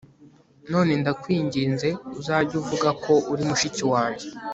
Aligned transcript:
none 0.71 0.91
ndakwinginze 1.01 1.89
uzajye 2.19 2.55
uvuga 2.61 2.89
ko 3.03 3.13
uri 3.31 3.43
mushiki 3.49 3.83
wanjye 3.91 4.25